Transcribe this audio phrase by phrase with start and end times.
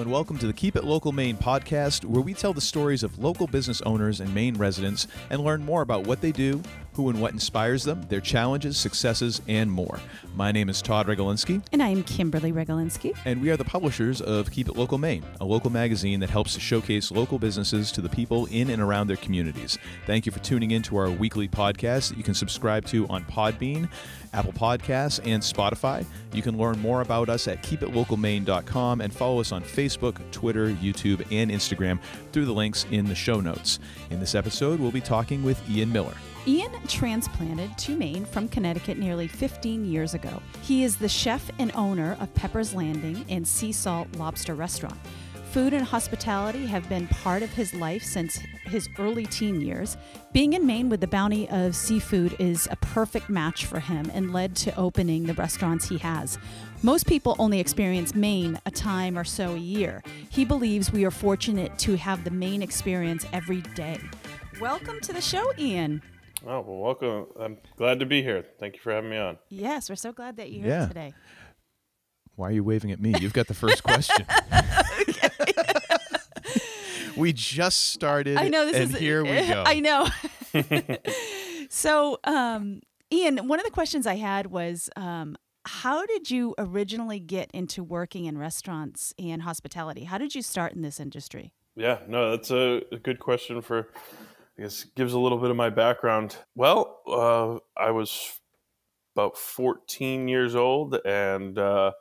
[0.00, 3.18] And welcome to the Keep It Local Maine podcast, where we tell the stories of
[3.18, 6.62] local business owners and Maine residents and learn more about what they do,
[6.94, 10.00] who and what inspires them, their challenges, successes, and more.
[10.34, 11.62] My name is Todd Regolinsky.
[11.72, 13.16] And I am Kimberly Regolinsky.
[13.24, 16.54] And we are the publishers of Keep It Local Maine, a local magazine that helps
[16.54, 19.78] to showcase local businesses to the people in and around their communities.
[20.06, 23.24] Thank you for tuning in to our weekly podcast that you can subscribe to on
[23.24, 23.88] Podbean,
[24.32, 26.04] Apple Podcasts, and Spotify.
[26.32, 31.24] You can learn more about us at keepitlocalmaine.com and follow us on Facebook, Twitter, YouTube,
[31.30, 31.98] and Instagram
[32.32, 33.78] through the links in the show notes.
[34.10, 36.14] In this episode, we'll be talking with Ian Miller.
[36.46, 40.40] Ian transplanted to Maine from Connecticut nearly 15 years ago.
[40.62, 44.98] He is the chef and owner of Pepper's Landing and Sea Salt Lobster Restaurant.
[45.50, 49.98] Food and hospitality have been part of his life since his early teen years.
[50.32, 54.32] Being in Maine with the bounty of seafood is a perfect match for him and
[54.32, 56.38] led to opening the restaurants he has.
[56.82, 60.02] Most people only experience Maine a time or so a year.
[60.30, 64.00] He believes we are fortunate to have the Maine experience every day.
[64.58, 66.00] Welcome to the show, Ian.
[66.46, 67.26] Oh, well, welcome.
[67.38, 68.44] I'm glad to be here.
[68.58, 69.38] Thank you for having me on.
[69.50, 70.78] Yes, we're so glad that you're yeah.
[70.80, 71.14] here today.
[72.36, 73.14] Why are you waving at me?
[73.20, 74.24] You've got the first question.
[77.16, 78.38] we just started.
[78.38, 79.64] I know this and is here we go.
[79.66, 80.08] I know.
[81.68, 82.80] so, um,
[83.12, 87.84] Ian, one of the questions I had was, um, how did you originally get into
[87.84, 90.04] working in restaurants and hospitality?
[90.04, 91.52] How did you start in this industry?
[91.76, 93.90] Yeah, no, that's a, a good question for
[94.60, 96.36] I guess gives a little bit of my background.
[96.54, 98.38] Well, uh, I was
[99.16, 101.92] about 14 years old, and uh,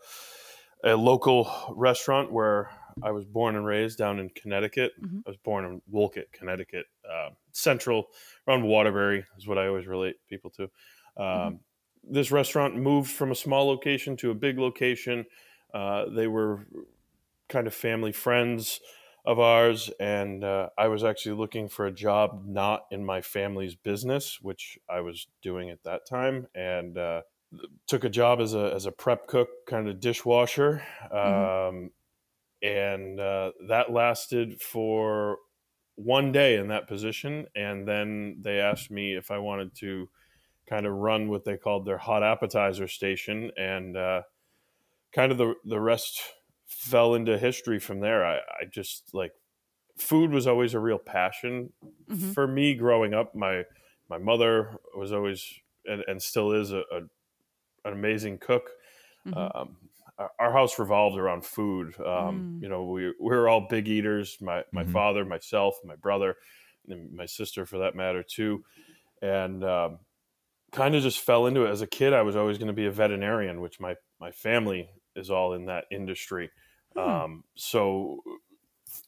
[0.84, 2.70] a local restaurant where
[3.02, 4.92] I was born and raised down in Connecticut.
[5.02, 5.20] Mm-hmm.
[5.26, 8.10] I was born in Wolcott, Connecticut, uh, central
[8.46, 10.64] around Waterbury is what I always relate people to.
[10.64, 10.70] Um,
[11.18, 11.56] mm-hmm.
[12.14, 15.26] This restaurant moved from a small location to a big location.
[15.73, 16.67] Uh, they were
[17.48, 18.82] kind of family friends
[19.26, 23.76] of ours, and uh, I was actually looking for a job not in my family's
[23.76, 27.22] business, which I was doing at that time, and uh,
[27.88, 31.76] took a job as a as a prep cook, kind of dishwasher, mm-hmm.
[31.76, 31.92] um,
[32.62, 35.38] and uh, that lasted for
[35.96, 40.10] one day in that position, and then they asked me if I wanted to
[40.70, 44.22] kind of run what they called their hot appetizer station, and uh,
[45.14, 46.22] kind of the the rest
[46.70, 48.26] fell into history from there.
[48.26, 49.34] I, I just like
[49.98, 51.74] food was always a real passion
[52.10, 52.32] mm-hmm.
[52.32, 53.36] for me growing up.
[53.36, 53.64] My
[54.10, 55.46] my mother was always
[55.86, 56.98] and, and still is a, a,
[57.86, 58.70] an amazing cook.
[59.28, 59.38] Mm-hmm.
[59.38, 59.78] Um,
[60.18, 61.94] our, our, house revolved around food.
[62.00, 62.64] Um, mm.
[62.64, 64.38] You know, we we were all big eaters.
[64.42, 64.94] My my mm-hmm.
[64.94, 66.36] father, myself, my brother,
[66.88, 68.64] and my sister for that matter too,
[69.22, 69.64] and.
[69.64, 70.00] Um,
[70.72, 72.86] kind of just fell into it as a kid i was always going to be
[72.86, 76.49] a veterinarian which my my family is all in that industry.
[76.95, 76.99] Hmm.
[76.99, 78.23] Um, so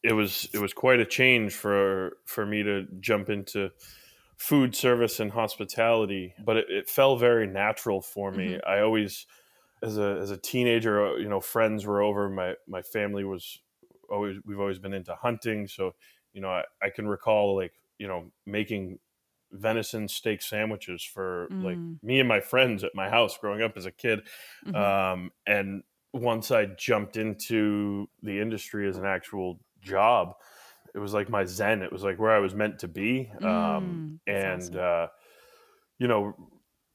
[0.04, 3.72] it was it was quite a change for for me to jump into
[4.38, 8.54] food service and hospitality, but it, it fell very natural for me.
[8.54, 8.70] Mm-hmm.
[8.70, 9.26] I always
[9.84, 12.30] as a as a teenager, uh, you know, friends were over.
[12.30, 13.60] My my family was
[14.10, 15.94] always we've always been into hunting, so
[16.34, 19.00] you know, I, I can recall like you know making
[19.52, 21.64] venison steak sandwiches for mm.
[21.64, 24.22] like me and my friends at my house growing up as a kid
[24.66, 24.76] mm-hmm.
[24.76, 25.84] um, and
[26.14, 30.36] once I jumped into the industry as an actual job,
[30.94, 31.82] it was like my zen.
[31.82, 33.32] It was like where I was meant to be.
[33.42, 34.80] Um, mm, and awesome.
[34.80, 35.08] uh,
[36.00, 36.36] you know,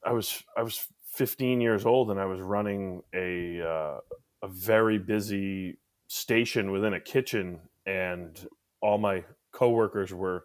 [0.05, 3.99] I was I was 15 years old and I was running a uh,
[4.43, 8.47] a very busy station within a kitchen, and
[8.81, 10.43] all my coworkers were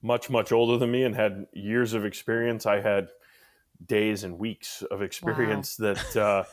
[0.00, 2.66] much much older than me and had years of experience.
[2.66, 3.08] I had
[3.84, 5.94] days and weeks of experience wow.
[5.94, 6.16] that.
[6.16, 6.44] Uh,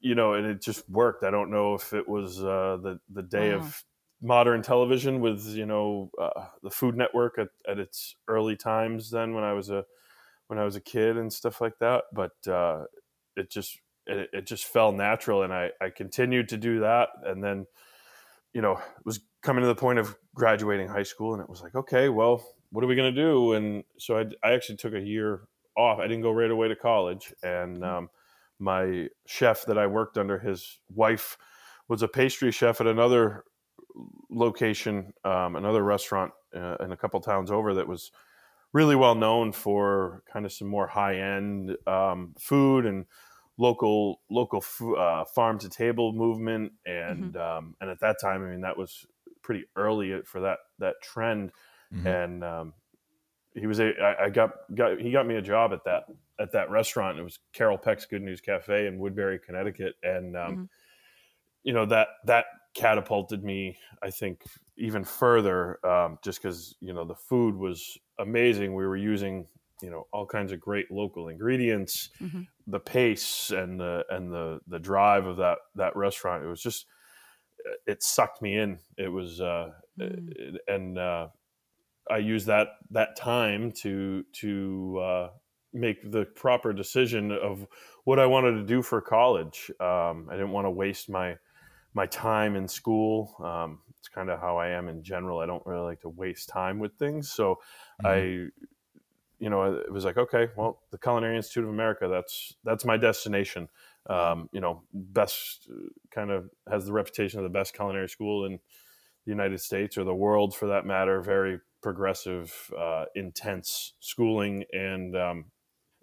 [0.00, 1.24] you know, and it just worked.
[1.24, 3.60] I don't know if it was uh, the the day wow.
[3.60, 3.84] of
[4.22, 9.10] modern television with you know uh, the Food Network at, at its early times.
[9.10, 9.84] Then when I was a
[10.48, 12.84] when I was a kid and stuff like that, but uh,
[13.36, 17.42] it just it, it just fell natural, and I I continued to do that, and
[17.42, 17.66] then
[18.52, 21.74] you know was coming to the point of graduating high school, and it was like,
[21.74, 23.52] okay, well, what are we gonna do?
[23.52, 25.42] And so I I actually took a year
[25.76, 25.98] off.
[25.98, 27.84] I didn't go right away to college, and mm-hmm.
[27.84, 28.10] um,
[28.60, 31.36] my chef that I worked under, his wife
[31.88, 33.44] was a pastry chef at another
[34.30, 38.12] location, um, another restaurant uh, in a couple towns over that was
[38.72, 43.06] really well known for kind of some more high end um, food and
[43.58, 44.64] local local
[44.96, 47.40] uh, farm to table movement and mm-hmm.
[47.40, 49.04] um, and at that time I mean that was
[49.42, 51.50] pretty early for that that trend
[51.92, 52.06] mm-hmm.
[52.06, 52.72] and um,
[53.54, 56.04] he was a I, I got got he got me a job at that
[56.38, 57.18] at that restaurant.
[57.18, 60.64] It was Carol Peck's Good News Cafe in Woodbury, Connecticut, and um, mm-hmm.
[61.64, 64.42] you know that that catapulted me, I think,
[64.76, 68.74] even further, um, just because you know the food was amazing.
[68.74, 69.46] We were using
[69.82, 72.46] you know all kinds of great local ingredients, Mhm.
[72.66, 76.44] the pace and the and the the drive of that that restaurant.
[76.44, 76.86] It was just
[77.86, 78.78] it sucked me in.
[78.96, 80.32] It was uh, Mm.
[80.36, 81.28] it- and uh,
[82.10, 85.28] I use that that time to to uh,
[85.72, 87.66] make the proper decision of
[88.04, 89.70] what I wanted to do for college.
[89.80, 91.36] Um, I didn't want to waste my
[91.94, 93.34] my time in school.
[93.42, 95.40] Um, it's kind of how I am in general.
[95.40, 97.30] I don't really like to waste time with things.
[97.30, 97.58] So
[98.04, 98.14] I,
[99.38, 102.96] you know, it was like, okay, well, the Culinary Institute of America, that's that's my
[102.96, 103.68] destination.
[104.08, 105.68] Um, you know, best
[106.10, 108.52] kind of has the reputation of the best culinary school in
[109.24, 111.20] the United States or the world for that matter.
[111.20, 115.44] Very progressive, uh, intense schooling, and um,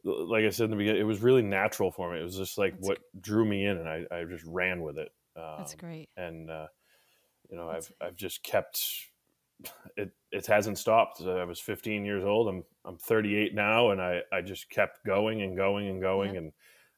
[0.03, 2.19] like I said in the beginning, it was really natural for me.
[2.19, 4.97] It was just like That's what drew me in, and I, I just ran with
[4.97, 5.09] it.
[5.35, 6.09] Um, That's great.
[6.17, 6.67] and uh,
[7.49, 8.81] you know, That's- I've I've just kept
[9.95, 10.11] it.
[10.31, 11.21] It hasn't stopped.
[11.21, 12.47] I was 15 years old.
[12.47, 16.51] I'm I'm 38 now, and I I just kept going and going and going, and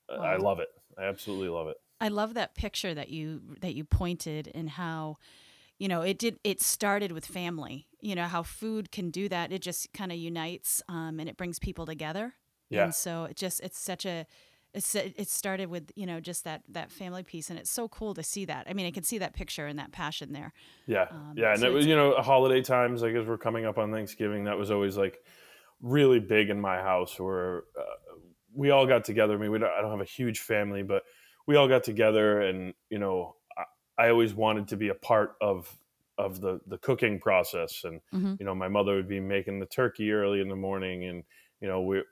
[0.09, 0.69] uh, I love it.
[0.97, 1.77] I absolutely love it.
[2.01, 5.17] I love that picture that you that you pointed and how
[5.79, 9.51] you know it did it started with family you know how food can do that
[9.51, 12.33] it just kind of unites um, and it brings people together
[12.69, 12.83] Yeah.
[12.83, 14.25] and so it just it's such a
[14.73, 18.13] it's it started with you know just that that family piece and it's so cool
[18.13, 20.53] to see that i mean i can see that picture and that passion there
[20.85, 23.65] Yeah, Um, yeah, and so it was you know holiday times like as we're coming
[23.65, 25.17] up on Thanksgiving, that was always like
[25.81, 27.19] really big in my house.
[27.19, 28.17] Where uh,
[28.53, 29.33] we all got together.
[29.35, 31.03] I mean, we don't, I don't have a huge family, but
[31.47, 33.35] we all got together, and you know,
[34.05, 35.79] I, always wanted to be a part of
[36.17, 38.39] of the the cooking process, and Mhm.
[38.39, 41.23] you know, my mother would be making the turkey early in the morning, and
[41.61, 42.03] you know, we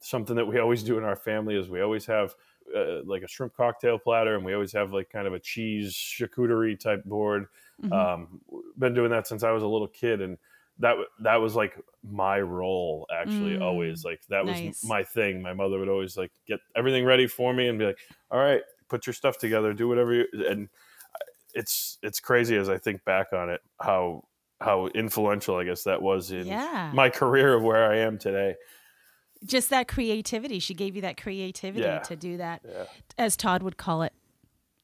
[0.00, 2.34] something that we always do in our family is we always have.
[2.72, 5.92] Uh, like a shrimp cocktail platter, and we always have like kind of a cheese
[5.92, 7.46] charcuterie type board,
[7.78, 8.10] Mhm.
[8.14, 8.40] um,
[8.78, 10.38] been doing that since I was a little kid, and
[10.78, 13.56] that that was like my role actually.
[13.56, 14.82] Mm, always like that was nice.
[14.82, 15.42] my thing.
[15.42, 17.98] My mother would always like get everything ready for me and be like,
[18.30, 20.68] "All right, put your stuff together, do whatever." You, and
[21.54, 24.24] it's it's crazy as I think back on it how
[24.60, 28.54] how influential I guess that was in yeah my career of where I am today.
[29.44, 32.00] just that creativity she gave you that creativity Yeah.
[32.00, 32.84] to do that Yeah.
[33.18, 34.12] as todd would call it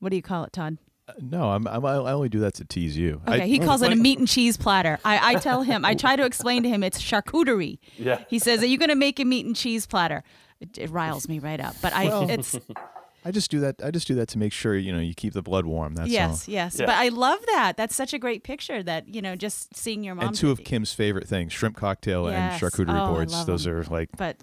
[0.00, 0.78] what do you call it todd
[1.08, 3.20] Uh, No, I'm, I'm I only do that to tease you.
[3.26, 4.98] I- Okay, he calls it a meat and cheese platter.
[5.04, 7.78] I, I tell him, I try to explain to him it's charcuterie.
[7.96, 8.24] Yeah.
[8.28, 10.24] He says, "Are you going to make a meat and cheese platter?"
[10.58, 11.76] It, it riles me right up.
[11.80, 12.58] But I, Well, it's
[13.26, 13.76] I just do that.
[13.82, 15.94] I just do that to make sure you know you keep the blood warm.
[15.94, 16.52] That's yes, all.
[16.54, 16.78] yes.
[16.78, 16.86] Yeah.
[16.86, 17.76] But I love that.
[17.76, 18.82] That's such a great picture.
[18.82, 20.28] That you know, just seeing your mom.
[20.28, 22.62] And two of do- Kim's favorite things: shrimp cocktail Yes.
[22.62, 23.44] and charcuterie Oh, boards.
[23.46, 23.74] Those them.
[23.74, 24.36] are like But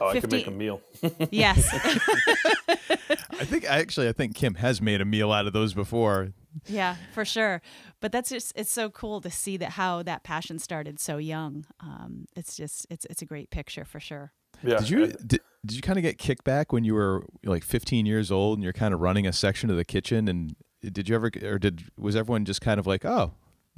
[0.00, 0.80] Oh, I could make a meal.
[1.30, 1.66] yes,
[2.72, 6.32] I think actually I think Kim has made a meal out of those before.
[6.66, 7.60] yeah, for sure.
[8.00, 11.66] But that's just it's so cool to see that how that passion started so young.
[11.80, 14.32] Um, it's just it's it's a great picture for sure.
[14.62, 14.78] Yeah.
[14.78, 18.30] Did you did, did you kind of get kickback when you were like 15 years
[18.32, 21.30] old and you're kind of running a section of the kitchen and did you ever
[21.42, 23.32] or did was everyone just kind of like oh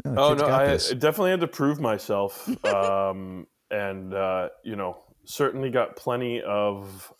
[0.04, 0.90] oh, Oh no, I this.
[0.90, 7.12] definitely had to prove myself, um, and uh, you know, certainly got plenty of.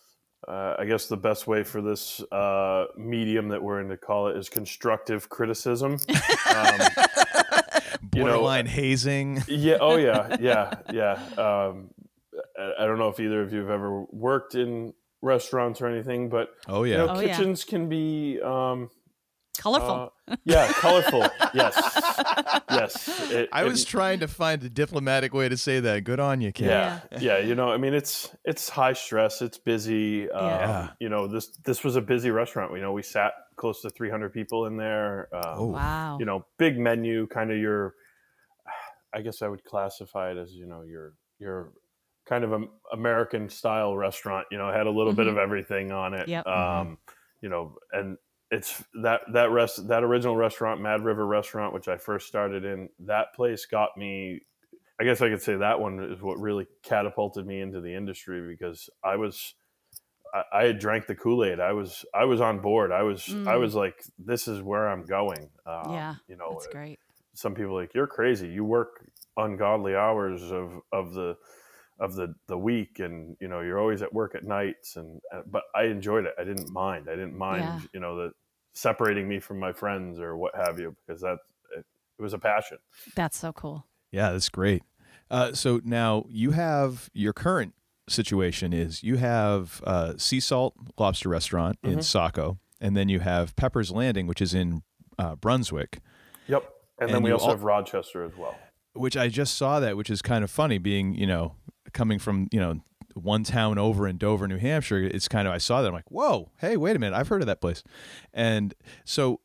[0.47, 4.27] Uh, I guess the best way for this uh, medium that we're in to call
[4.27, 5.99] it is constructive criticism.
[6.49, 6.79] Um,
[8.13, 9.77] you know, borderline hazing yeah.
[9.79, 10.35] Oh yeah.
[10.41, 10.73] Yeah.
[10.91, 11.13] Yeah.
[11.37, 11.91] Um,
[12.61, 16.29] I, I don't know if either of you have ever worked in restaurants or anything,
[16.29, 17.35] but oh you yeah know, Oh, yeah.
[17.35, 18.89] kitchens can be um,
[19.57, 20.13] Colorful.
[20.27, 21.21] uh, yeah, colorful.
[21.53, 21.75] yes.
[22.71, 23.31] Yes.
[23.31, 26.41] It- I it- was trying to find a diplomatic way to say that good on
[26.41, 30.45] you Kim yeah, yeah you know i mean it's it's high stress it's busy um,
[30.49, 30.89] Yeah.
[30.99, 34.33] you know this this was a busy restaurant you know we sat close to 300
[34.33, 35.65] people in there um, Oh.
[35.67, 36.17] wow.
[36.19, 37.93] you know big menu kind of your
[39.13, 41.73] i guess i would classify it as you know your your
[42.25, 45.31] kind of a american style restaurant you know had a little bit Mhm.
[45.31, 46.47] of everything on it Yep.
[46.47, 46.97] um
[47.41, 48.17] you know and
[48.51, 52.89] it's that that rest that original restaurant mad river restaurant which i first started in
[52.99, 54.41] that place got me
[54.99, 58.47] i guess i could say that one is what really catapulted me into the industry
[58.47, 59.55] because i was
[60.33, 61.59] I, I had drank the Kool-Aid.
[61.59, 62.91] I was I was on board.
[62.91, 63.61] I was I Mm.
[63.61, 65.49] was like, this is where I'm going.
[65.65, 66.99] Um, Yeah, you know, That's great.
[67.33, 68.47] some people are like you're crazy.
[68.49, 69.05] You work
[69.37, 71.37] ungodly hours of of the
[72.01, 74.97] of the the week, and you know you're always at work at nights.
[74.97, 76.33] And uh, but I enjoyed it.
[76.37, 77.07] I didn't mind.
[77.07, 77.63] I didn't mind.
[77.63, 77.79] Yeah.
[77.93, 78.31] You know the
[78.73, 81.37] separating me from my friends or what have you because that
[81.77, 81.85] it,
[82.19, 82.77] it was a passion.
[83.15, 83.85] That's so cool.
[84.11, 84.83] Yeah, that's great.
[85.29, 87.73] Uh, so now you have your current
[88.09, 92.03] situation is you have uh, Sea Salt Lobster Restaurant in Mhm.
[92.03, 94.81] Saco, and then you have Pepper's Landing, which is in
[95.19, 95.99] uh, Brunswick.
[96.47, 96.63] Yep.
[96.99, 98.57] And, And then we also al- have Rochester as well.
[98.93, 101.55] which I just saw that, which is kind of funny, being you know
[101.93, 102.81] coming from you know
[103.13, 104.99] one town over in Dover, New Hampshire.
[104.99, 107.41] It's kind of I saw that I'm like, whoa, hey, wait a minute, I've heard
[107.41, 107.83] of that place,
[108.33, 108.73] and
[109.05, 109.39] so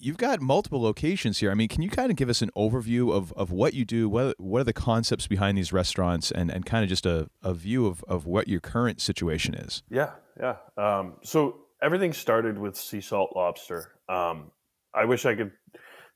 [0.00, 1.50] you've got multiple locations here.
[1.50, 4.08] I mean, can you kind of give us an overview of, of what you do?
[4.08, 7.54] What what are the concepts behind these restaurants, and, and kind of just a, a
[7.54, 9.82] view of, of what your current situation is?
[9.90, 10.56] Yeah, yeah.
[10.76, 13.92] Um, so everything started with sea salt lobster.
[14.08, 14.50] Um,
[14.94, 15.52] I wish I could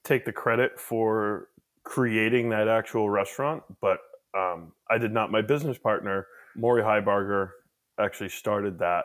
[0.04, 1.48] take the credit for
[1.84, 4.00] creating that actual restaurant, but
[4.34, 5.30] um, I did not.
[5.30, 7.50] My business partner, Maury Heibarger,
[7.98, 9.04] actually started that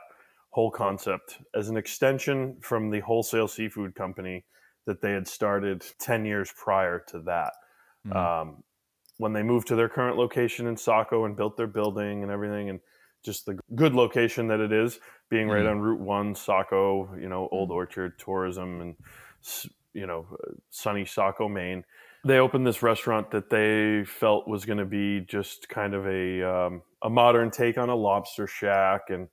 [0.52, 4.46] whole concept as an extension from the wholesale seafood company
[4.86, 7.54] that they had started 10 years prior to that.
[8.06, 8.16] Mhm.
[8.16, 8.64] Um,
[9.18, 12.70] when they moved to their current location in Saco and built their building and everything,
[12.70, 12.80] and
[13.24, 15.72] just the good location that it is, being right Mhm.
[15.72, 18.96] on Route One, Saco, you know, Old Orchard tourism, and
[19.94, 21.84] you know, uh, sunny Saco, Maine.
[22.28, 26.44] They opened this restaurant that they felt was going to be just kind of a
[26.44, 29.30] um, a modern take on a lobster shack, and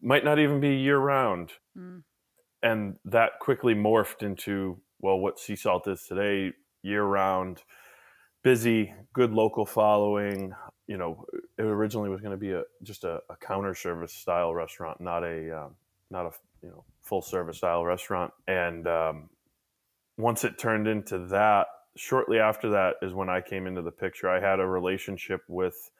[0.00, 1.52] might not even be year round.
[1.76, 2.02] Mm.
[2.62, 7.62] And that quickly morphed into well, what sea salt is today, year round,
[8.42, 10.52] busy, good local following.
[10.86, 11.24] You know,
[11.58, 15.24] it originally was going to be a just a, a counter service style restaurant, not
[15.24, 15.74] a um,
[16.10, 16.30] not a
[16.62, 18.32] you know full service style restaurant.
[18.46, 19.30] And um,
[20.16, 21.66] once it turned into that,
[22.00, 24.30] shortly after that is when I came into the picture.
[24.30, 25.90] I had a relationship with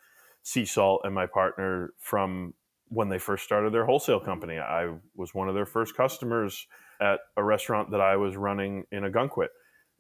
[0.43, 2.55] Sea Salt and my partner from
[2.89, 4.59] when they first started their wholesale company.
[4.59, 6.67] I was one of their first customers
[7.03, 9.49] at a restaurant that I was running in a Ogunquit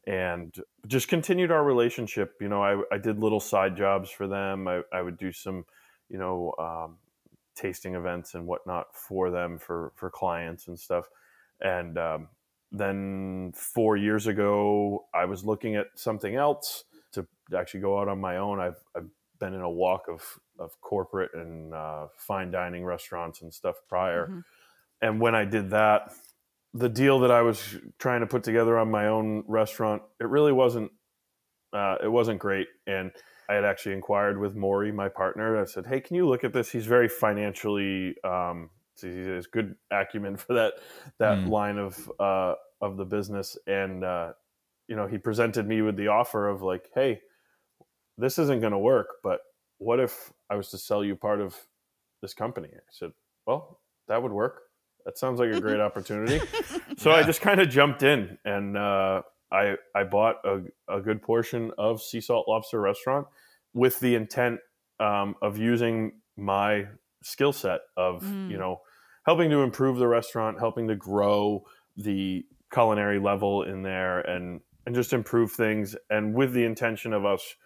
[0.06, 0.54] and
[0.86, 2.32] just continued our relationship.
[2.40, 4.68] You know, I, I did little side jobs for them.
[4.68, 5.66] I, I would do some,
[6.08, 6.96] you know, um,
[7.54, 11.04] tasting events and whatnot for them for, for clients and stuff.
[11.60, 12.28] And um,
[12.72, 18.20] then four years ago, I was looking at something else to actually go out on
[18.20, 18.60] my own.
[18.60, 19.08] I've, I've
[19.38, 20.22] been in a walk of,
[20.58, 24.28] of corporate and uh, fine dining restaurants and stuff prior.
[24.28, 24.44] Mhm.
[25.02, 26.12] And when I did that,
[26.74, 30.52] the deal that I was trying to put together on my own restaurant, it really
[30.52, 30.92] wasn't,
[31.72, 32.68] uh, it wasn't great.
[32.86, 33.10] And
[33.48, 35.60] I had actually inquired with Maury, my partner.
[35.60, 36.70] I said, "Hey, can you look at this?
[36.70, 38.70] He's very financially, um,
[39.02, 40.74] he has good acumen for that
[41.18, 41.48] that Mm.
[41.48, 44.32] line of uh, of the business." And uh,
[44.88, 47.20] you know, he presented me with the offer of like, "Hey,
[48.18, 49.40] this isn't going to work, but
[49.78, 51.56] what if I was to sell you part of
[52.22, 53.12] this company?" I said,
[53.46, 54.62] "Well, that would work.
[55.06, 56.40] That sounds like a great opportunity."
[56.98, 61.22] So I just kind of jumped in and uh, I I bought a, a good
[61.22, 63.26] portion of Sea Salt Lobster Restaurant
[63.72, 64.60] with the intent
[64.98, 66.88] um, of using my
[67.22, 68.50] skill set of Mm.
[68.50, 68.82] you know
[69.24, 71.64] helping to improve the restaurant, helping to grow
[71.96, 77.24] the culinary level in there, and and just improve things, and with the intention of
[77.24, 77.56] us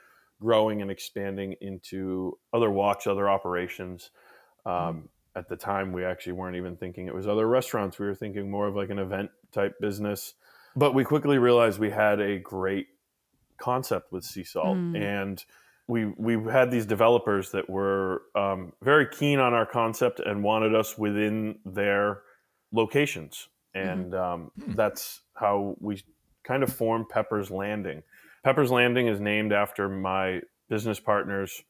[0.40, 4.10] growing and expanding into other walks, other operations.
[4.66, 7.98] Um, At the time, we actually weren't even thinking it was other restaurants.
[7.98, 10.34] We were thinking more of like an event type business.
[10.76, 12.86] But we quickly realized we had a great
[13.56, 14.96] concept with sea salt, Mm.
[14.96, 15.44] and
[15.86, 20.74] we we had these developers that were um, very keen on our concept and wanted
[20.74, 22.22] us within their
[22.72, 24.74] locations, and um, Hmm.
[24.74, 26.02] that's how we
[26.44, 28.02] kind of formed Pepper's Landing.
[28.44, 31.62] Pepper's Landing is named after my business partners,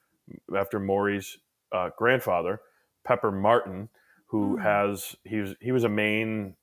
[0.56, 1.38] after Maury's
[1.72, 2.60] uh, grandfather,
[3.04, 3.88] Pepper Martin,
[4.26, 4.62] who Hmm.
[4.62, 6.56] has he was he was a Maine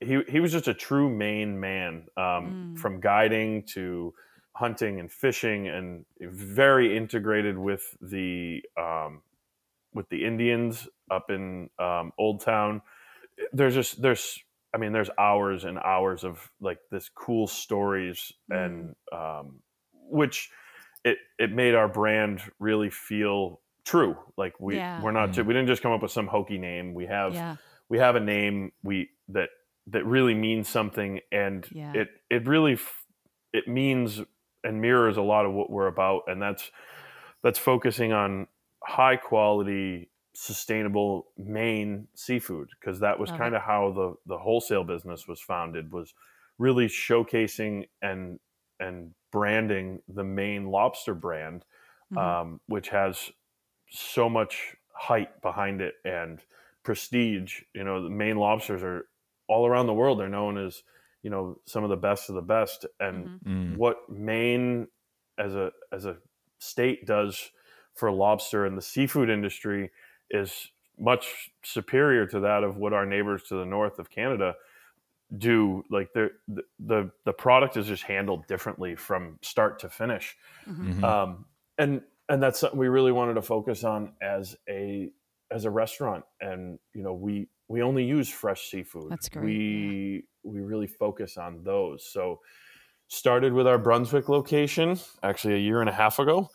[0.00, 2.78] he he was just a true Maine man um, Mm.
[2.78, 4.12] from guiding to
[4.56, 9.22] hunting and fishing and very integrated with the um,
[9.92, 12.80] with the Indians up in um, Old Town.
[13.52, 14.38] There's just there's
[14.74, 19.60] I mean there's hours and hours of like this cool stories and um,
[19.92, 20.50] which
[21.04, 24.16] it it made our brand really feel true.
[24.36, 25.02] Like we Yeah.
[25.02, 25.46] we're not Mhm.
[25.46, 26.94] we didn't just come up with some hokey name.
[26.94, 27.56] We have Yeah.
[27.90, 29.50] we have a name we that
[29.88, 31.92] that really means something and Yeah.
[31.94, 33.04] it it really f-
[33.52, 34.20] it means
[34.66, 36.70] and mirrors a lot of what we're about and that's
[37.42, 38.46] that's focusing on
[38.84, 44.84] high quality sustainable Maine seafood because that was Love kind of how the the wholesale
[44.84, 46.14] business was founded was
[46.58, 48.38] really showcasing and
[48.80, 51.64] and branding the Maine lobster brand
[52.12, 52.18] Mhm.
[52.18, 53.32] um, which has
[53.90, 56.40] so much height behind it and
[56.84, 57.62] prestige.
[57.74, 59.08] You know, the Maine lobsters are
[59.48, 60.20] all around the world.
[60.20, 60.82] They're known as
[61.26, 62.86] you know some of the best of the best.
[63.00, 63.40] And Mhm.
[63.46, 63.76] Mm.
[63.76, 64.86] what Maine
[65.38, 66.18] as a as a
[66.60, 67.50] state does
[67.94, 69.90] for lobster and the seafood industry
[70.30, 74.54] is much superior to that of what our neighbors to the north of Canada
[75.36, 76.30] do like the
[76.78, 80.36] the the product is just handled differently from start to finish
[80.68, 80.94] Mhm.
[80.94, 81.04] Mhm.
[81.04, 85.12] um, and and that's something we really wanted to focus on as a
[85.50, 90.24] as a restaurant and you know we we only use fresh seafood That's great, we
[90.44, 92.40] we really focus on those so
[93.08, 96.48] started with our brunswick location actually a year and a half ago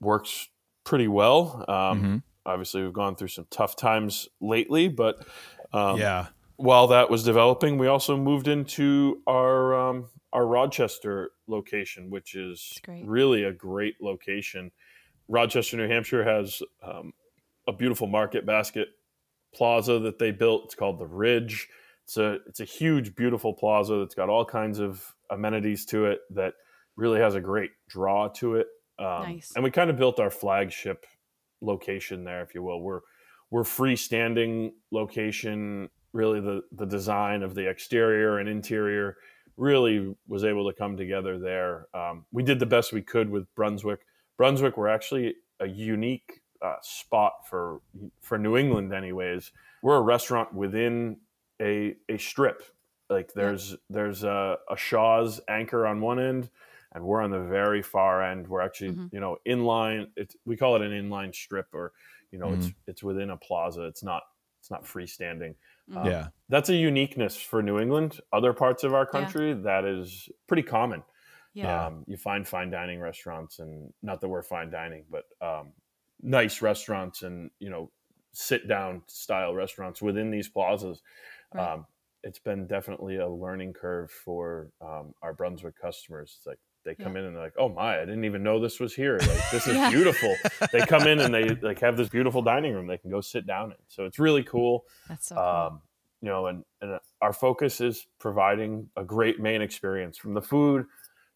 [0.00, 0.48] works
[0.84, 2.22] pretty well um, Mhm.
[2.44, 5.26] obviously we've gone through some tough times lately but
[5.72, 6.28] um, yeah.
[6.56, 12.78] while that was developing, we also moved into our um, our Rochester location, which is
[13.04, 14.70] really a great location.
[15.28, 17.12] Rochester, New Hampshire has um,
[17.66, 18.88] a beautiful market basket
[19.56, 20.66] plaza that they built.
[20.66, 21.68] It's called the Ridge.
[22.04, 26.20] It's a it's a huge, beautiful plaza that's got all kinds of amenities to it
[26.30, 26.54] that
[26.96, 28.68] really has a great draw to it.
[28.98, 29.52] Um, Nice.
[29.54, 31.04] And we kind of built our flagship
[31.60, 32.80] location there, if you will.
[32.80, 33.00] We're
[33.50, 35.90] we're freestanding location.
[36.12, 39.16] Really, the the design of the exterior and interior
[39.56, 41.86] really was able to come together there.
[41.94, 44.00] Um, we did the best we could with Brunswick.
[44.36, 47.80] Brunswick, we're actually a unique uh, spot for
[48.20, 49.52] for New England, anyways.
[49.82, 51.18] We're a restaurant within
[51.60, 52.62] a a strip.
[53.08, 56.50] Like there's there's a, a Shaw's anchor on one end,
[56.92, 58.48] and we're on the very far end.
[58.48, 59.12] We're actually Mhm.
[59.12, 60.10] you know inline.
[60.16, 61.92] It's we call it an inline strip, or
[62.32, 63.82] you know it's it's within a plaza.
[63.84, 64.24] It's not
[64.58, 65.54] it's not freestanding.
[65.88, 65.96] Mhm.
[65.98, 66.28] Um, yeah.
[66.48, 68.20] That's a uniqueness for New England.
[68.32, 71.04] Other parts of our country, that is pretty common.
[71.54, 71.86] Yeah.
[71.86, 75.72] Um, you find fine dining restaurants, and not that we're fine dining, but um,
[76.22, 77.90] nice restaurants and you know
[78.32, 81.02] sit down style restaurants within these plazas.
[81.54, 81.72] Right.
[81.74, 81.86] Um,
[82.22, 86.34] it's been definitely a learning curve for um, our Brunswick customers.
[86.38, 88.78] It's like they come in and they're like, "Oh my, I didn't even know this
[88.80, 89.18] was here.
[89.18, 89.90] Like this is Yeah.
[89.90, 90.34] beautiful."
[90.72, 93.46] they come in and they like have this beautiful dining room they can go sit
[93.46, 93.76] down in.
[93.88, 95.44] So it's really cool That's so cool.
[95.44, 95.82] um,
[96.22, 100.86] you know, and, and our focus is providing a great Maine experience from the food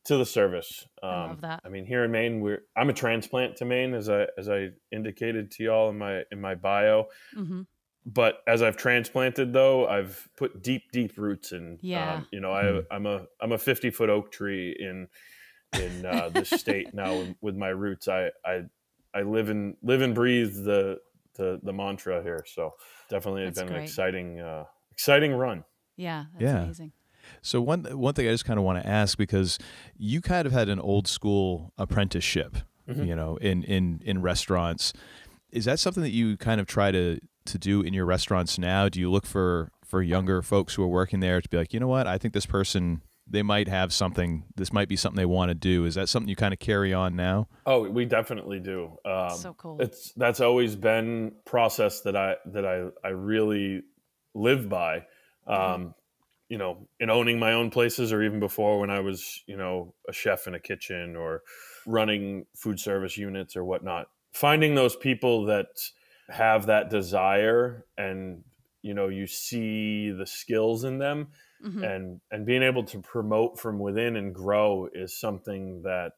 [0.04, 0.86] to the service.
[1.02, 1.60] Um, I love that.
[1.64, 4.70] I mean, here in Maine, we're I'm a transplant to Maine, as I as I
[4.92, 7.06] indicated to y'all in my in my bio.
[7.34, 7.62] hmm
[8.06, 11.78] But as I've transplanted, though, I've put deep, deep roots in.
[11.82, 12.14] Yeah.
[12.18, 12.52] Um, you know.
[12.52, 15.08] I, I'm a I'm a 50 foot oak tree in
[15.76, 18.08] in uh, this state now with, with my roots.
[18.08, 18.62] I I
[19.14, 20.98] I live and live and breathe the
[21.34, 22.44] the the mantra here.
[22.46, 22.74] So
[23.10, 25.64] definitely it's That's been an exciting uh, exciting run.
[25.96, 26.24] Yeah.
[26.32, 26.62] That's Yeah.
[26.62, 26.92] amazing.
[27.42, 29.58] So one one thing I just kind of want to ask because
[29.96, 32.56] you kind of had an old school apprenticeship,
[32.88, 33.06] Mhm.
[33.06, 34.92] you know, in in in restaurants.
[35.50, 38.88] Is that something that you kind of try to to do in your restaurants now?
[38.88, 41.80] Do you look for for younger folks who are working there to be like, you
[41.80, 44.42] know what, I think this person they might have something.
[44.56, 45.84] This might be something they want to do.
[45.84, 47.46] Is that something you kind of carry on now?
[47.64, 48.96] Oh, we definitely do.
[49.04, 49.80] Um, so cool.
[49.80, 53.82] it's that's always been process that I that I I really
[54.34, 55.06] live by.
[55.46, 55.94] Um,
[56.50, 59.94] you know, in owning my own places, or even before when I was you know
[60.08, 61.42] a chef in a kitchen or
[61.86, 64.08] running food service units or whatnot.
[64.34, 65.68] Finding those people that
[66.28, 68.44] have that desire and
[68.82, 71.28] you know you see the skills in them
[71.64, 71.84] Mhm.
[71.84, 76.14] and and being able to promote from within and grow is something that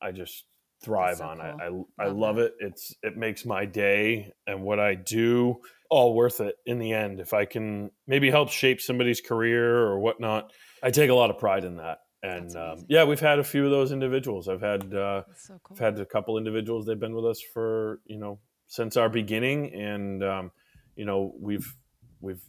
[0.00, 0.44] I just
[0.82, 1.38] thrive so on.
[1.38, 1.86] cool.
[1.98, 2.46] I I, I Love that.
[2.46, 2.54] it.
[2.60, 7.20] It's it makes my day and what I do all worth it in the end.
[7.20, 11.38] If I can maybe help shape somebody's career or whatnot, I take a lot of
[11.38, 11.98] pride in that.
[12.22, 14.48] And um, yeah, we've had a few of those individuals.
[14.48, 15.74] I've had uh, so cool.
[15.76, 16.86] I've had a couple individuals.
[16.86, 20.50] They've been with us for you know since our beginning, and um,
[20.96, 21.74] you know we've
[22.20, 22.40] we've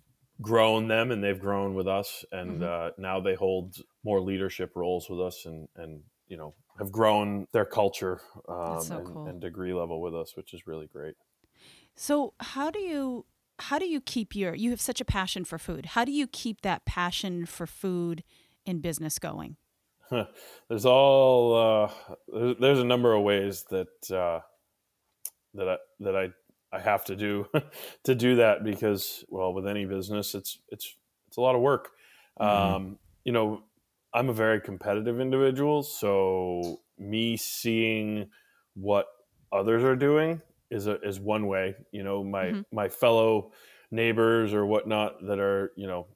[0.41, 2.63] grown them, and they've grown with us, and Mhm.
[2.63, 7.47] uh, now they hold more leadership roles with us, and and you know have grown
[7.53, 9.27] their culture um, so and, cool.
[9.27, 11.15] and degree level with us, which is really great.
[11.95, 13.25] So how do you
[13.59, 15.87] how do you keep your you have such a passion for food?
[15.87, 18.23] How do you keep that passion for food
[18.65, 19.57] in business going?
[20.69, 24.39] there's all uh, there's, there's a number of ways that uh,
[25.53, 26.29] that I, that I
[26.75, 27.47] I have to do
[28.03, 30.95] to do that because well with any business it's it's
[31.27, 31.91] it's a lot of work.
[32.39, 32.45] Mhm.
[32.45, 33.63] Um, you know,
[34.13, 38.29] I'm a very competitive individual, so me seeing
[38.75, 39.07] what
[39.51, 41.75] others are doing is a, is one way.
[41.91, 42.65] You know, my Mhm.
[42.71, 43.51] my fellow
[43.91, 46.07] neighbors or whatnot that are you know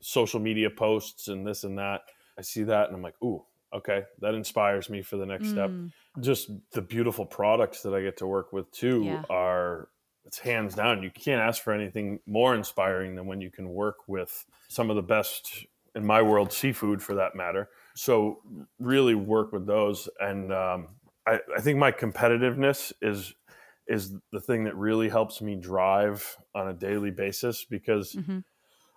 [0.00, 2.02] social media posts and this and that.
[2.38, 5.70] I see that and I'm like, ooh, okay, that inspires me for the next step.
[5.72, 9.22] Mm, Just the beautiful products that I get to work with too Yeah.
[9.30, 9.88] are
[10.24, 11.02] it's hands down.
[11.02, 14.96] You can't ask for anything more inspiring than when you can work with some of
[14.96, 15.66] the best
[15.98, 17.68] in my world seafood for that matter.
[17.96, 18.40] So
[18.78, 23.34] really work with those, and um, I, I think my competitiveness is
[23.88, 28.44] is the thing that really helps me drive on a daily basis because mhm.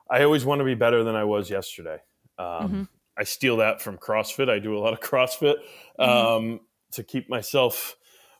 [0.09, 1.99] I always want to be better than I was yesterday.
[2.37, 2.87] Um, Mhm.
[3.17, 4.49] I steal that from CrossFit.
[4.49, 5.55] I do a lot of CrossFit
[5.99, 6.05] Mhm.
[6.05, 6.59] um,
[6.91, 7.95] to keep myself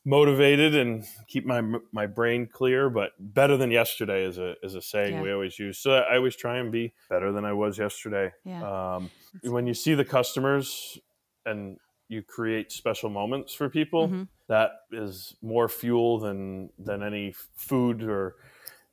[0.06, 1.62] motivated and keep my
[1.92, 2.90] my brain clear.
[2.90, 5.22] But better than yesterday is a is a saying Yeah.
[5.22, 5.78] we always use.
[5.78, 8.32] So I always try and be better than I was yesterday.
[8.44, 8.96] Yeah.
[8.96, 9.10] Um,
[9.44, 11.00] when you see the customers
[11.46, 14.28] and you create special moments for people, Mhm.
[14.48, 18.36] that is more fuel than than any food or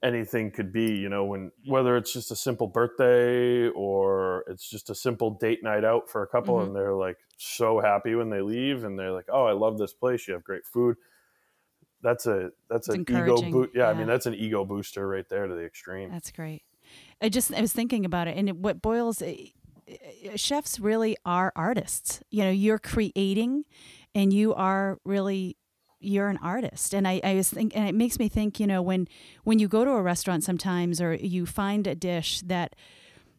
[0.02, 4.90] anything could be you know when whether it's just a simple birthday or it's just
[4.90, 6.66] a simple date night out for a couple Mhm.
[6.66, 9.92] and they're like so happy when they leave and they're like oh i love this
[9.92, 10.96] place you have great food
[12.00, 15.28] that's a that's It's an ego boost yeah, i mean that's an ego booster right
[15.28, 16.62] there to the extreme That's great.
[17.20, 19.48] I just I was thinking about it, and it, what boils eh,
[19.88, 22.22] eh, chefs really are artists.
[22.30, 23.64] You know, you're creating,
[24.14, 25.56] and you are really
[26.00, 26.94] you're an artist.
[26.94, 28.60] And I, I was think, and it makes me think.
[28.60, 29.08] You know, when
[29.44, 32.76] when you go to a restaurant sometimes, or you find a dish that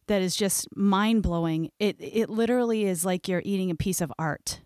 [0.07, 1.71] that is just mind blowing.
[1.79, 4.61] It it literally is like you're eating a piece of art.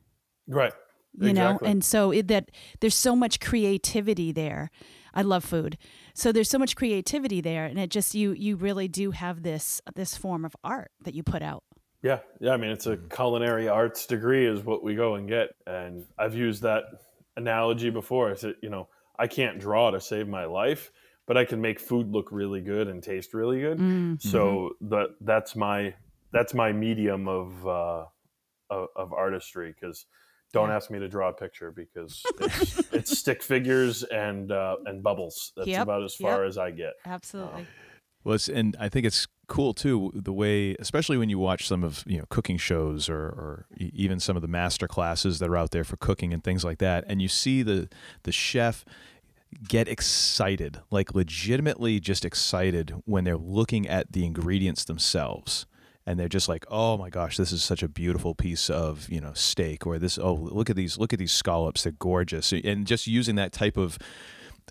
[0.47, 0.73] right
[1.19, 4.71] you know and so it, that there's so much creativity there
[5.13, 5.77] i love food
[6.15, 9.79] so there's so much creativity there and it just you you really do have this
[9.95, 11.63] this form of art that you put out
[12.01, 12.51] Yeah, yeah.
[12.51, 16.35] I mean, it's a culinary arts degree, is what we go and get, and I've
[16.35, 16.83] used that
[17.37, 18.31] analogy before.
[18.31, 20.91] I said, you know, I can't draw to save my life,
[21.27, 23.77] but I can make food look really good and taste really good.
[23.77, 24.21] Mm.
[24.21, 25.93] So that that's my
[26.31, 28.05] that's my medium of uh,
[28.69, 29.73] of, of artistry.
[29.79, 30.05] Because
[30.51, 35.03] don't ask me to draw a picture because it's, it's stick figures and uh, and
[35.03, 35.51] bubbles.
[35.55, 36.49] That's Yep, about as far yep.
[36.49, 36.93] as I get.
[37.05, 37.67] absolutely
[38.23, 41.83] Well, it's, and I think it's cool too the way, especially when you watch some
[41.83, 45.57] of you know cooking shows or, or even some of the master classes that are
[45.57, 47.89] out there for cooking and things like that, and you see the
[48.23, 48.85] the chef
[49.67, 55.65] get excited, like legitimately just excited when they're looking at the ingredients themselves.
[56.05, 59.21] And they're just like, oh my gosh, this is such a beautiful piece of you
[59.21, 60.17] know steak, or this.
[60.17, 62.51] Oh, look at these, look at these scallops, they're gorgeous.
[62.51, 63.97] And just using that type of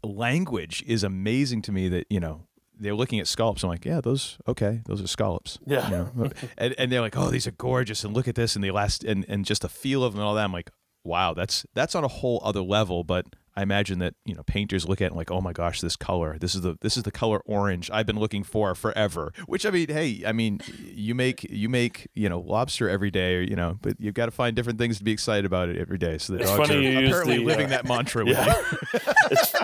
[0.03, 2.43] language is amazing to me that you know
[2.79, 3.63] they're looking at scallops.
[3.63, 5.59] I'm like, yeah, those okay, those are scallops.
[5.67, 5.85] Yeah.
[5.87, 6.31] You know?
[6.59, 9.05] and, and they're like, oh, these are gorgeous, and look at this, and the last,
[9.05, 10.45] and, and just the feel of them and all that.
[10.45, 10.71] I'm like,
[11.05, 13.05] wow, that's that's on a whole other level.
[13.05, 15.81] But I imagine that you know painters look at it and like, oh my gosh,
[15.81, 19.33] this color, this is the this is the color orange I've been looking for forever.
[19.47, 23.37] Which I mean, hey, I mean, you make you make you know lobster every day,
[23.37, 25.77] or you know, but you've got to find different things to be excited about it
[25.77, 26.19] every day.
[26.19, 28.47] So the It's dogs funny are you use apparently the, living uh, that mantra Yeah.
[28.47, 28.79] you.
[29.31, 29.55] it's,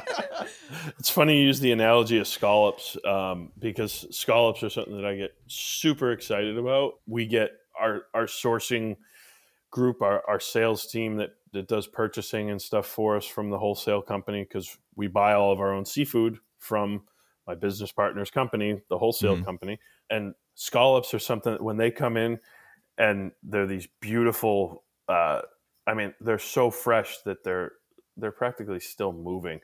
[0.98, 5.16] it's funny you use the analogy of scallops um, because scallops are something that I
[5.16, 6.94] get super excited about.
[7.06, 8.96] We get our our sourcing
[9.70, 13.58] group, our, our sales team that, that does purchasing and stuff for us from the
[13.58, 17.06] wholesale company because we buy all of our own seafood from
[17.46, 19.44] my business partner's company, the wholesale Mhm.
[19.44, 19.78] company.
[20.10, 22.40] And scallops are something that when they come in
[22.98, 25.42] and they're these beautiful, uh,
[25.86, 27.72] I mean, they're so fresh that they're
[28.16, 29.60] they're practically still moving.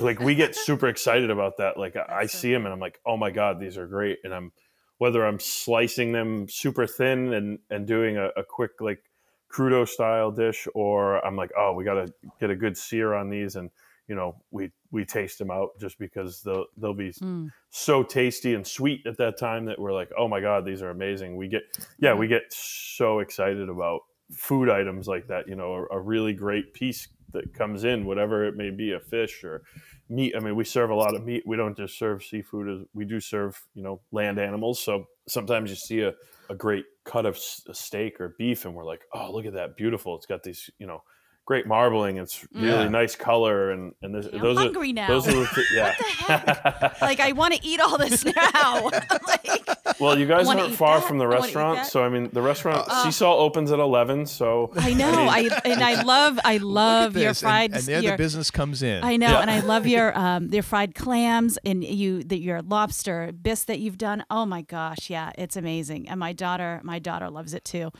[0.00, 1.76] like we get super excited about that.
[1.76, 4.18] Like I see them and I'm like, oh my god, these are great.
[4.24, 4.52] And I'm
[4.98, 9.07] whether I'm slicing them super thin and and doing a, a quick like
[9.52, 13.30] crudo style dish, or I'm like, oh, we got to get a good sear on
[13.30, 13.70] these, and
[14.08, 17.50] you know, we we taste them out just because they'll they'll be Mm.
[17.70, 20.90] so tasty and sweet at that time that we're like, oh my god, these are
[20.90, 21.36] amazing.
[21.36, 21.62] We get
[21.98, 24.00] yeah, we get so excited about
[24.32, 25.46] food items like that.
[25.48, 29.00] You know, a, a really great piece that comes in, whatever it may be, a
[29.00, 29.62] fish or
[30.08, 30.34] meat.
[30.34, 31.42] I mean, we serve a lot of meat.
[31.46, 34.80] We don't just serve seafood; as we do serve you know land animals.
[34.80, 36.14] So sometimes you see a,
[36.48, 40.14] a great cut of steak or beef, and we're like, oh, look at that, beautiful!
[40.14, 41.02] It's got these you know
[41.48, 42.18] great marbling.
[42.18, 42.88] It's really Yeah.
[42.88, 45.08] nice color, and and this, I'm those are now.
[45.08, 45.94] those are the th- yeah.
[45.96, 47.00] heck?
[47.00, 48.84] like I want to eat all this now.
[49.26, 49.66] like,
[49.98, 51.08] Well, you guys wanna aren't far that.
[51.08, 51.86] from the I wanna eat restaurant, that.
[51.86, 54.26] so I mean, the restaurant Uh, Sea Salt opens at eleven.
[54.26, 55.10] So I know.
[55.16, 57.72] mean- I and I love I love your this, and- fried.
[57.72, 59.02] and, there your, the business comes in.
[59.02, 59.40] I know, Yeah.
[59.40, 63.78] and I love your um your fried clams and you the, your lobster bisque that
[63.78, 64.22] you've done.
[64.30, 66.10] Oh my gosh, yeah, it's amazing.
[66.10, 67.90] And my daughter, my daughter loves it too.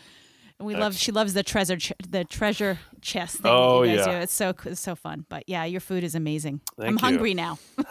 [0.59, 3.97] And we love she loves the treasure ch- the treasure chest thing Oh, that you
[3.97, 4.12] guys yeah.
[4.18, 4.23] do.
[4.23, 5.25] It's so it's so fun.
[5.29, 6.61] But yeah, your food is amazing.
[6.77, 6.99] Thank I'm you.
[7.01, 7.59] hungry now.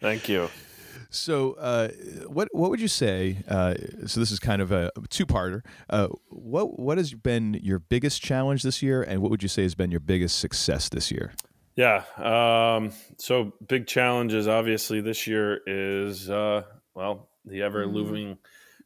[0.00, 0.48] thank you.
[1.10, 1.88] So, uh,
[2.26, 3.38] what what would you say?
[3.46, 3.74] Uh,
[4.06, 5.62] so, this is kind of a two-parter.
[5.88, 9.62] Uh, what what has been your biggest challenge this year, and what would you say
[9.62, 11.32] has been your biggest success this year?
[11.76, 12.02] Yeah.
[12.16, 16.62] Um, so big challenges obviously this year is uh,
[16.94, 18.38] well the ever looming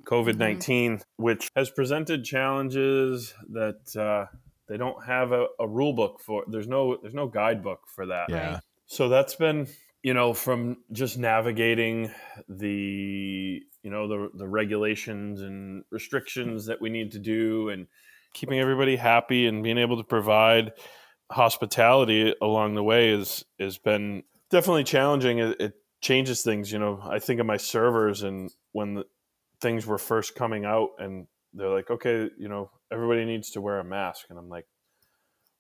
[0.09, 4.35] COVID 19 which has presented challenges that uh,
[4.69, 6.45] they don't have a, a rule book for.
[6.47, 8.27] There's no there's no guidebook for that.
[8.29, 8.61] Yeah.
[8.87, 9.67] So that's been,
[10.03, 12.11] you know, from just navigating
[12.49, 17.87] the you know the the regulations and restrictions that we need to do and
[18.35, 20.73] keeping everybody happy and being able to provide
[21.31, 27.01] hospitality along the way is has been definitely challenging it, it changes things you know
[27.05, 29.05] i think of my servers and when the,
[29.61, 33.79] things were first coming out and they're like okay you know everybody needs to wear
[33.81, 34.67] a mask and i'm like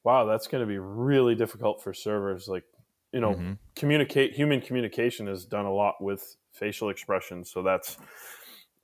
[0.05, 2.65] wow that's going to be really difficult for servers like
[3.13, 3.59] you know Mhm.
[3.75, 7.97] communicate human communication has done a lot with facial expressions so that's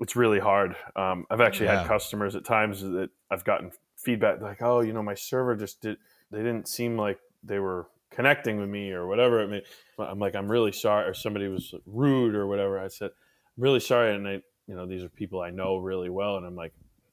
[0.01, 1.81] it's really hard um, i've actually Yeah.
[1.81, 5.81] had customers at times that i've gotten feedback like oh you know my server just
[5.81, 5.97] did
[6.31, 9.63] they didn't seem like they were connecting with me or whatever it may
[9.99, 13.11] i'm like i'm really sorry or somebody was rude or whatever i said
[13.57, 16.47] i'm really sorry and i you know these are people i know really well and
[16.47, 16.73] i'm like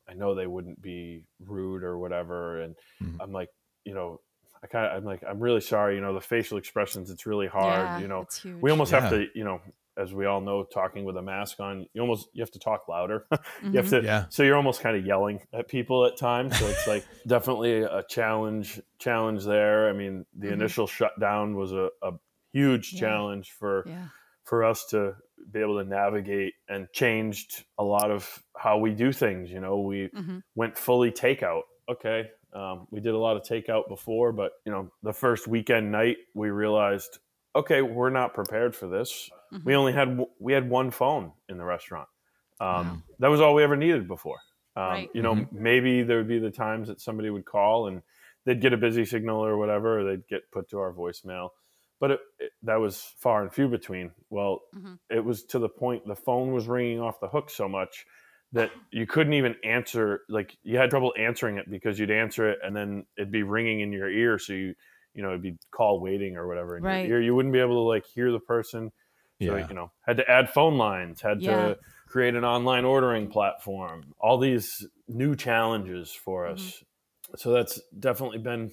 [0.10, 3.18] i know they wouldn't be rude or whatever and Mhm.
[3.20, 3.50] i'm like
[3.86, 4.20] you know
[4.64, 7.48] i kind of i'm like i'm really sorry you know the facial expressions it's really
[7.48, 8.28] hard Yeah, you know
[8.62, 9.60] we almost have to you know
[9.98, 12.88] as we all know talking with a mask on you almost you have to talk
[12.88, 13.38] louder you
[13.72, 13.76] Mhm.
[13.76, 14.26] have to Yeah.
[14.30, 18.04] so you're almost kind of yelling at people at times so it's like definitely a
[18.08, 20.54] challenge challenge there i mean the Mhm.
[20.54, 22.14] initial shutdown was a, a
[22.54, 23.00] huge Yeah.
[23.02, 24.06] challenge for yeah.
[24.46, 25.16] for us to
[25.52, 29.80] be able to navigate and changed a lot of how we do things you know
[29.82, 31.64] we hmm went fully takeout.
[31.90, 35.92] Okay, um, we did a lot of takeout before, but you know, the first weekend
[35.92, 37.20] night, we realized,
[37.56, 39.30] okay, we're not prepared for this.
[39.52, 39.66] Mhm.
[39.66, 42.08] We only had w- we had one phone in the restaurant.
[42.60, 43.02] Um, Wow.
[43.20, 44.40] That was all we ever needed before.
[44.76, 45.10] Um, Right.
[45.14, 48.04] You know, maybe there would be the times that somebody would call and
[48.46, 51.50] they'd get a busy signal or whatever, or they'd get put to our voicemail.
[52.02, 54.12] But it, it, that was far and few between.
[54.30, 55.00] Well, Mhm.
[55.10, 58.06] it was to the point the phone was ringing off the hook so much
[58.54, 62.60] that you couldn't even answer like you had trouble answering it because you'd answer it
[62.64, 64.76] and then it'd be ringing in your ear so you
[65.14, 67.02] you know it'd be call waiting or whatever in Right.
[67.02, 68.92] your ear you wouldn't be able to like hear the person
[69.40, 69.68] so Yeah.
[69.70, 71.74] you know had to add phone lines had Yeah.
[71.74, 76.72] to create an online ordering platform all these new challenges for Mhm.
[76.72, 76.84] us
[77.38, 78.72] so that's definitely been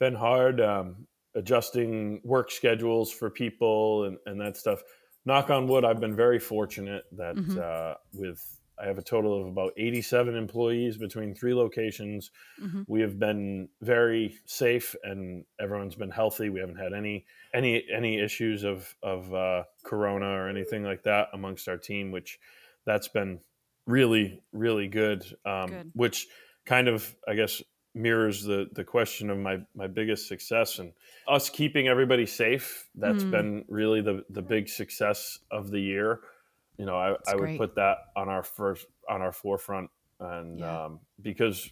[0.00, 4.82] been hard um, adjusting work schedules for people and, and that stuff
[5.24, 7.56] knock on wood i've been very fortunate that Mhm.
[7.56, 12.86] uh, with i have a total of about 87 employees between three locations Mhm.
[12.86, 18.18] we have been very safe and everyone's been healthy we haven't had any any any
[18.18, 22.40] issues of of uh, corona or anything like that amongst our team which
[22.84, 23.40] that's been
[23.86, 25.92] really really good, um, Good.
[25.94, 26.28] which
[26.66, 27.62] kind of i guess
[27.94, 30.92] mirrors the the question of my my biggest success and
[31.28, 33.24] us keeping everybody safe that's Mm.
[33.24, 36.22] been really the the big success of the year
[36.78, 37.54] you know i, That's I would great.
[37.54, 40.64] put that on our first on our forefront and Yeah.
[40.64, 41.70] um, because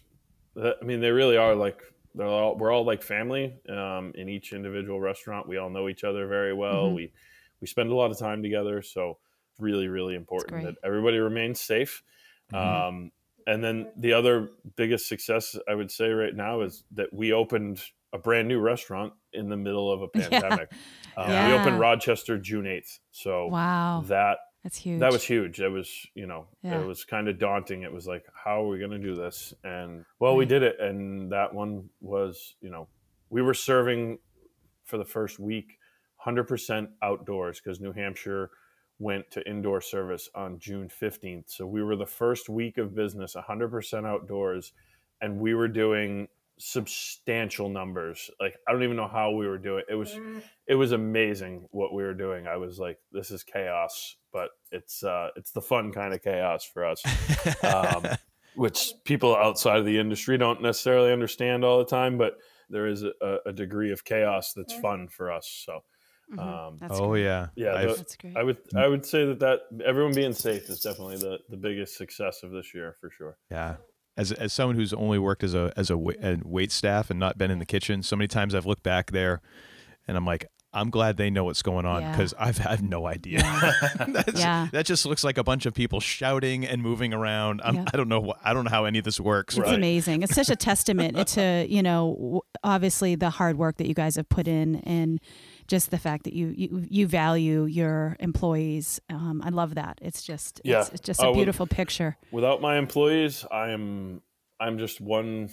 [0.57, 1.81] i mean they really are like
[2.13, 6.03] they're all we're all like family um, in each individual restaurant we all know each
[6.03, 6.93] other very well Mhm.
[6.93, 7.13] we
[7.61, 9.19] we spend a lot of time together so
[9.51, 12.03] it's really really important that everybody remains safe
[12.49, 12.81] Mhm.
[12.81, 13.11] um,
[13.47, 17.81] and then the other biggest success I would say right now is that we opened
[18.13, 20.29] a brand new restaurant in the middle of a Yeah.
[20.29, 20.71] pandemic.
[21.15, 24.03] Uh, We opened Rochester June eighth, so Wow.
[24.07, 24.99] that That's huge.
[24.99, 25.59] that was huge.
[25.61, 26.81] It was you know Yeah.
[26.81, 27.83] it was kind of daunting.
[27.83, 29.53] It was like how are we going to do this?
[29.63, 32.87] And well, we did it, and that one was you know
[33.29, 34.19] we were serving
[34.85, 35.77] for the first week
[36.25, 38.51] 100% outdoors because New Hampshire
[39.01, 41.45] went to indoor service on June 15th.
[41.47, 44.73] So we were the first week of business 100% outdoors
[45.21, 46.27] and we were doing
[46.59, 48.29] substantial numbers.
[48.39, 49.83] Like I don't even know how we were doing.
[49.89, 50.17] It was
[50.67, 52.45] it was amazing what we were doing.
[52.45, 56.63] I was like this is chaos, but it's uh it's the fun kind of chaos
[56.63, 57.01] for us.
[57.63, 58.05] Um,
[58.55, 62.37] which people outside of the industry don't necessarily understand all the time, but
[62.69, 65.63] there is a, a degree of chaos that's fun for us.
[65.65, 65.83] So
[66.31, 66.39] Mhm.
[66.39, 67.23] um, That's oh great.
[67.23, 68.37] yeah, Yeah, I've- the- That's great.
[68.37, 71.97] I would I would say that that everyone being safe is definitely the the biggest
[71.97, 73.37] success of this year for sure.
[73.49, 73.75] Yeah.
[74.17, 77.37] As, as someone who's only worked as a as a, a wait staff and not
[77.37, 79.41] been in the kitchen, so many times I've looked back there,
[80.07, 82.11] and I'm like, I'm glad they know what's going on Yeah.
[82.11, 83.39] because I've had no idea.
[84.07, 84.67] That's- Yeah.
[84.71, 87.61] That just looks like a bunch of people shouting and moving around.
[87.63, 87.85] I'm, Yeah.
[87.93, 88.19] I don't know.
[88.21, 89.57] what- I don't know how any of this works.
[89.57, 89.75] It's Right.
[89.75, 90.23] amazing.
[90.23, 94.27] It's such a testament to you know obviously the hard work that you guys have
[94.29, 95.19] put in and
[95.75, 98.99] just the fact that you you, you value your employees.
[99.09, 99.95] Um, I love that.
[100.07, 100.81] It's just Yeah.
[100.81, 102.11] it's, it's just a Oh, well- beautiful picture.
[102.31, 104.21] Without my employees, I am
[104.59, 105.49] I'm just one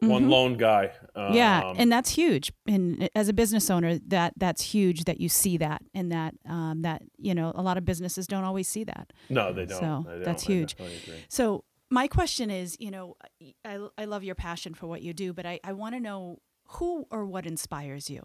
[0.00, 0.30] one Mhm.
[0.30, 0.84] lone guy.
[1.14, 2.46] Um, yeah, and that's huge.
[2.66, 6.82] And as a business owner, that that's huge that you see that and that um,
[6.82, 9.12] that you know a lot of businesses don't always see that.
[9.28, 9.78] no, they don't.
[9.80, 10.24] So, don't.
[10.24, 10.74] that's huge.
[11.28, 13.06] So my question is, you know,
[13.64, 16.38] I, I love your passion for what you do, but I, I want to know
[16.76, 18.22] who or what inspires you.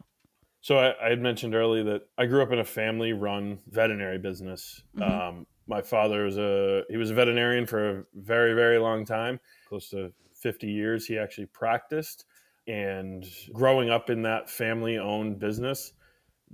[0.65, 4.81] So I, I, had mentioned earlier that I grew up in a family-run veterinary business.
[4.97, 5.37] Mm-hmm.
[5.37, 9.39] Um, my father was a he was a veterinarian for a very very long time,
[9.69, 11.05] close to 50 years.
[11.05, 12.25] He actually practiced,
[12.67, 13.23] and
[13.53, 15.93] growing up in that family-owned business,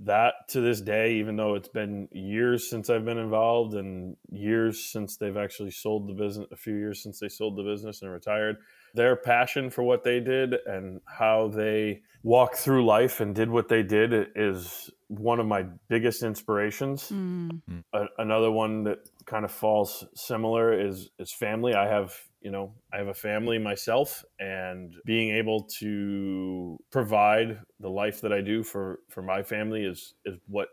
[0.04, 4.92] that to this day, even though it's been years since I've been involved and years
[4.92, 8.12] since they've actually sold the business, a few years since they sold the business and
[8.12, 8.58] retired,
[8.94, 13.68] their passion for what they did and how they walked through life and did what
[13.68, 17.10] they did is one of my biggest inspirations.
[17.10, 17.60] Mm.
[17.92, 21.74] A, another one that kind of falls similar is is family.
[21.74, 27.90] I have you know I have a family myself, and being able to provide the
[27.90, 30.68] life that I do for for my family is is what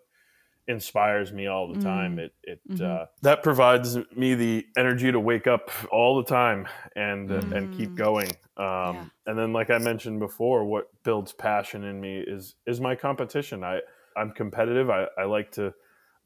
[0.70, 2.18] inspires me all the time.
[2.18, 2.20] Mm.
[2.20, 2.86] It it mm-hmm.
[2.86, 7.52] uh, that provides me the energy to wake up all the time and mm.
[7.52, 7.96] uh, and keep mm.
[7.96, 8.30] going.
[8.56, 9.06] Um, yeah.
[9.26, 13.64] And then, like I mentioned before, what builds passion in me is is my competition.
[13.64, 13.80] I
[14.16, 14.90] I'm competitive.
[14.90, 15.74] I, I like to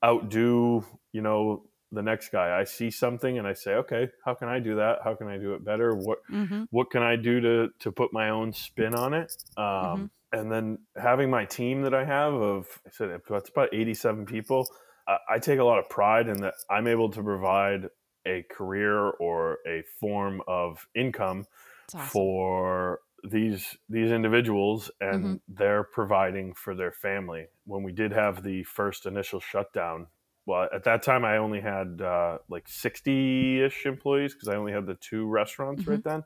[0.03, 2.59] outdo you know the next guy.
[2.59, 4.99] I see something and I say, okay, how can I do that?
[5.03, 5.95] How can I do it better?
[5.95, 6.63] What mm-hmm.
[6.71, 9.33] what can I do to to put my own spin on it?
[9.55, 13.73] Um, mm-hmm and then having my team that I have of I said that's about
[13.73, 14.67] 87 people.
[15.07, 17.89] I, I take a lot of pride in that I'm able to provide
[18.25, 21.45] a career or a form of income
[21.93, 22.07] awesome.
[22.07, 25.35] for these these individuals and mm-hmm.
[25.47, 30.07] they're providing for their family when we did have the first initial shutdown
[30.45, 34.85] well at that time i only had uh, like 60ish employees because i only had
[34.85, 35.91] the two restaurants mm-hmm.
[35.91, 36.23] right then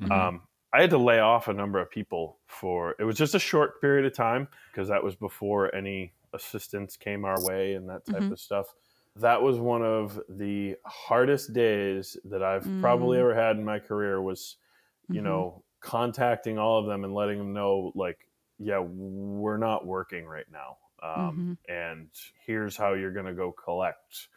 [0.00, 0.10] mm-hmm.
[0.10, 3.38] um, I had to lay off a number of people for it was just a
[3.38, 8.06] short period of time because that was before any assistance came our way and that
[8.06, 8.32] type mm-hmm.
[8.32, 8.66] of stuff.
[9.16, 12.80] That was one of the hardest days that I've mm.
[12.80, 14.56] probably ever had in my career was,
[15.08, 15.24] you mm-hmm.
[15.24, 18.28] know, contacting all of them and letting them know like,
[18.58, 20.76] yeah, we're not working right now.
[21.02, 21.72] Um, mm-hmm.
[21.72, 22.08] and
[22.46, 24.28] here's how you're going to go collect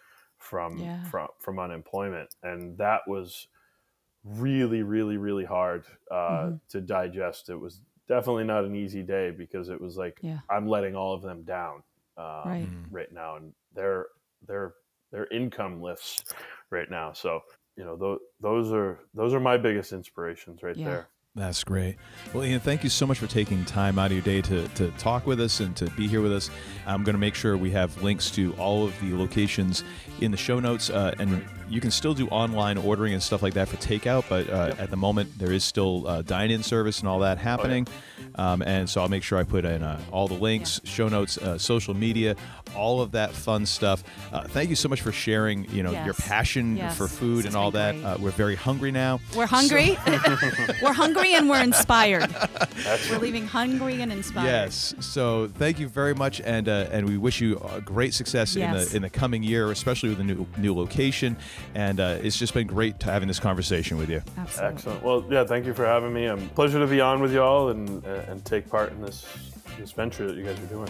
[0.43, 1.03] from yeah.
[1.05, 3.47] from from unemployment and that was
[4.23, 6.55] really, really, really hard uh, mm-hmm.
[6.69, 7.49] to digest.
[7.49, 10.39] It was definitely not an easy day because it was like yeah.
[10.49, 11.83] I'm letting all of them down
[12.17, 12.67] um, right.
[12.67, 12.95] Mm-hmm.
[12.95, 14.07] right now, and their
[14.47, 14.73] their
[15.11, 16.23] their income lifts
[16.69, 17.13] right now.
[17.13, 17.41] So
[17.75, 20.85] you know those those are those are my biggest inspirations right yeah.
[20.85, 21.07] there.
[21.35, 21.97] That's great.
[22.31, 24.91] Well, Ian, thank you so much for taking time out of your day to, to
[24.99, 26.51] talk with us and to be here with us.
[26.85, 29.83] I'm going to make sure we have links to all of the locations
[30.21, 30.91] in the show notes.
[30.91, 34.49] Uh, and you can still do online ordering and stuff like that for takeout, but
[34.49, 34.81] uh, yep.
[34.81, 37.87] at the moment, there is still uh, dine in service and all that happening.
[37.89, 38.51] Oh, yeah.
[38.53, 40.91] um, and so I'll make sure I put in uh, all the links, yeah.
[40.91, 42.35] show notes, uh, social media,
[42.75, 44.03] all of that fun stuff.
[44.31, 46.05] Uh, thank you so much for sharing you know, yes.
[46.05, 46.97] your passion yes.
[46.97, 48.19] for food this and all that.
[48.19, 49.19] we're very hungry now.
[49.35, 49.97] We're hungry.
[50.05, 50.11] So-
[50.81, 52.35] we're hungry hungry and we're inspired.
[53.09, 54.45] we're leaving hungry and inspired.
[54.45, 54.95] Yes.
[54.99, 57.55] So thank you very much, and uh, and we wish you
[57.85, 58.73] great success yes.
[58.73, 61.37] in the in the coming year, especially with the new new location.
[61.75, 64.21] And uh, it's just been great to having this conversation with you.
[64.37, 64.75] Absolutely.
[64.75, 65.03] Excellent.
[65.03, 66.25] Well, yeah, thank you for having me.
[66.25, 69.25] I'm pleasure to be on with y'all and and take part in this
[69.79, 70.89] this venture that you guys are doing.